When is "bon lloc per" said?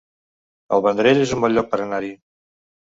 1.45-1.83